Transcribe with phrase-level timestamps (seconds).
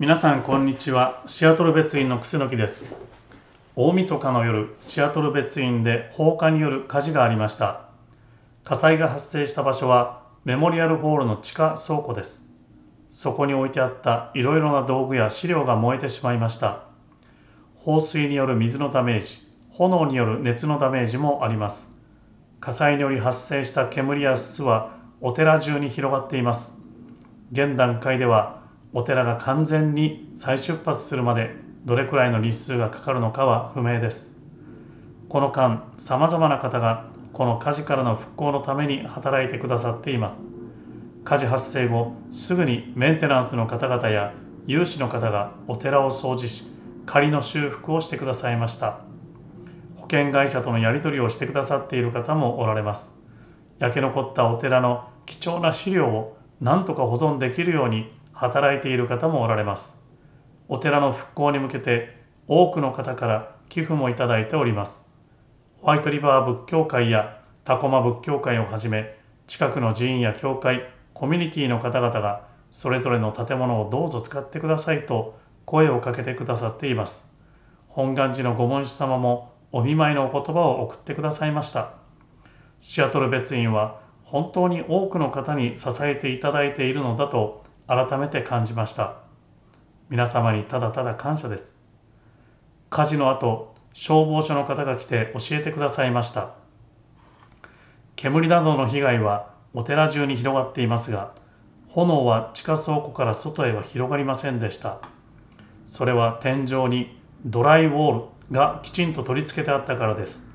[0.00, 1.22] 皆さんこんにちは。
[1.26, 2.86] シアトル別院の楠木です。
[3.76, 7.82] 大晦日の夜シアトル別院で放火による火事がありました。
[8.64, 12.48] 火災が発生した場所はメモリアルホールの地下倉庫です。
[13.10, 16.84] そこに置いてあったいろいろな道具や資料が燃えてしまいました。
[17.74, 21.94] 放水による水のダメージ炎による熱のダメージもあります。
[22.60, 26.78] 火災により発生した煙や巣はお寺中に広がっています。
[27.52, 28.59] 現段階では
[28.92, 31.54] お寺が完全に再出発するまで
[31.84, 34.36] どれくらいの日数がかかるのかは不明です。
[35.28, 40.44] この間さまざまな方がこの火事からの復興のために働いてくださっています。
[41.24, 44.32] 火事発生後すぐにメンテナンスの方々や
[44.66, 46.64] 有志の方がお寺を掃除し
[47.06, 49.00] 仮の修復をしてくださいました。
[49.96, 53.16] 保険会社とのやり取りをしてくださっている方もおられます。
[53.78, 60.02] 焼け残ったお寺の貴重な資料を何とか保存できるように働いている方もおられます。
[60.66, 62.16] お寺の復興に向けて
[62.48, 65.06] 多くの方から寄付もいただいております。
[65.82, 69.14] ホワイトリバー仏教会やタコマ仏教会をはじめ
[69.46, 77.30] 近くの寺院や教会、コミュニティの方々がそれぞれの建物をどうぞ使ってくださいと声をかけてくださっています。
[77.88, 81.92] 本願寺のご門師様もお見舞いのお言葉を送ってくださいました。
[82.78, 87.59] シアトル別院は本当に多くの方に支えていただいているのだと
[87.90, 89.16] 改めて感じました。
[90.10, 91.76] 皆様にただただ感謝です。
[92.88, 96.50] 火事の後消防署の方が来て教えてくださいました。
[98.14, 101.34] 煙などの被害はお寺中に広がっていますが
[101.88, 104.98] 炎は地下倉庫から外へは広がりませんでした。
[105.88, 110.48] それは天井にドライウォールがきちんと取り付けてあったからです。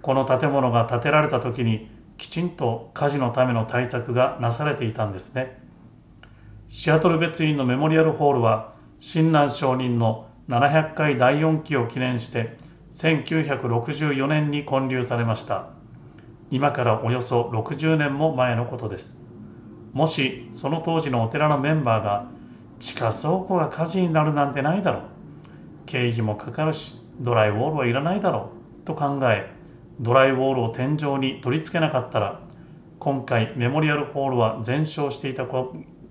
[0.00, 5.60] この建物が建てられた時にきちんと火事のための対策がなされていたんですね。
[6.74, 12.56] シアトル別院のメモリアルホールは親鸞上人の700回第4期を記念して
[12.96, 15.68] 1964年に建立されました。
[16.50, 19.20] 今からおよそ60年も前のことです。
[19.92, 22.30] もしその当時のお寺のメンバーが
[22.80, 25.02] 地下倉庫が火事になるなんてないだろう。
[25.84, 28.48] 経費もかかるしドライウォールはいらないだろ
[28.82, 28.86] う。
[28.86, 29.52] と考え
[30.00, 32.40] ドライウォールを天井に取り付けなかったら
[32.98, 35.44] 今回メモリアルホールは全焼していた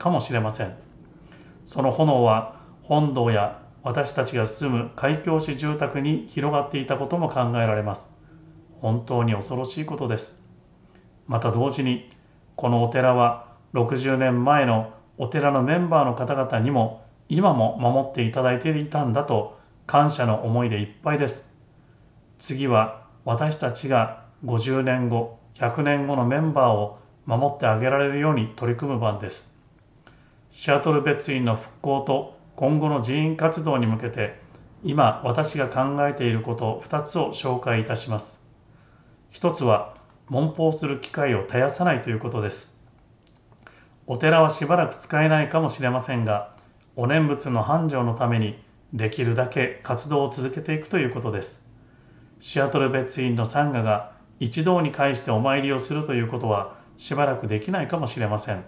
[0.01, 0.75] かもしれません。
[1.63, 8.17] その炎は本堂や私たちが住む開教師住宅に広がっていたことも考えられます。
[8.81, 10.41] 本当に恐ろしいことです。
[11.27, 12.11] また同時に
[12.55, 21.53] このお寺は60年前のお寺のメンバーの方々にも今も守っていただいていたんだと感謝の思いでいっぱいです。
[22.39, 26.97] 次は私たちが50年後100年後のメンバーを
[27.27, 29.60] 守ってあげられるように取り組む番です。
[30.51, 34.37] シアトル別院の復興と今後の寺院活動に向けて
[34.83, 38.45] 今私が考えていること2つを紹介いたします。
[39.31, 39.95] 1つは
[40.29, 42.77] 文法する機会を絶やさないということです。
[44.07, 46.53] お寺はしばらく使えないかもしれませんが
[46.97, 48.61] お念仏の繁盛のために
[48.91, 51.65] できるだけ活動を続けていくということです。
[52.41, 54.11] シアトル別院のサンガが
[54.41, 58.65] 一堂に会してお参りをするということはしばらくできないかもしれません。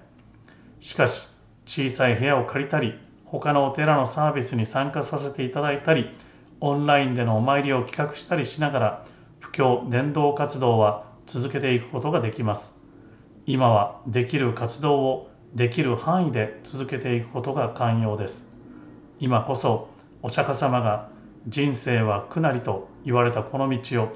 [0.80, 1.33] しかし
[1.66, 6.16] 小さい部屋を借りたり他のお寺のサービスに参加させていただいたり
[6.60, 9.06] オンラインでのお参りを企画したりしながら
[9.40, 12.78] 布教伝道活動は続けていくことができます。
[13.46, 18.48] 今はできる活動をできる範囲で続けていくことが寛容です。
[19.20, 19.90] 今こそ
[20.22, 21.10] お釈迦様が
[21.48, 24.14] 人生は苦なりと言われたこの道を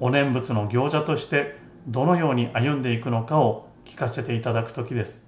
[0.00, 1.56] お念仏の行者として
[1.86, 5.23] どのように歩んでいくのかを聞かせていただく時です。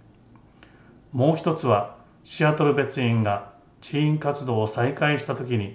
[1.16, 3.50] もう一つはシアトル別院が
[3.81, 5.75] チーン活動を再開した時に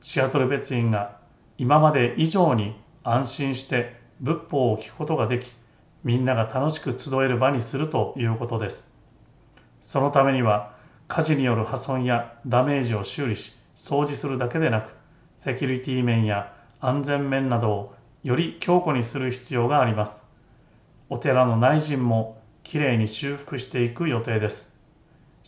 [0.00, 1.16] シアトル別院が
[1.58, 5.48] 今まで以上に安心して仏法を聞くことができ
[6.04, 8.94] みんなが楽しく集える場にするということです
[9.80, 10.76] そのためには
[11.08, 14.92] 火事による破損やダメージを修理し掃除するだけでなく
[15.34, 20.22] セキュリティ面や安全面などをより強固にする必要があります
[21.08, 24.75] お寺の内陣もきれいに修復していく予定です。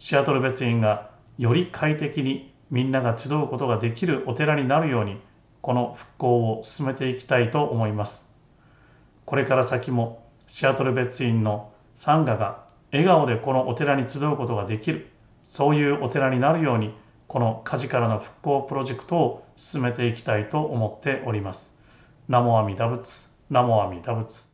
[0.00, 5.20] シアトル別院がより快適にみんなが集うことができるお寺になるように
[5.60, 8.32] この復興を進めていきたいと思います。
[9.26, 15.10] これから先もシアトル別院のサンガが笑顔でこのお寺に集うことができる
[15.42, 16.94] そういうお寺になるように
[17.26, 21.76] この火事からの復興プロジェクトを進めていきたいと思っております。
[22.28, 24.48] ナモアミダ仏、ナモアミダ仏。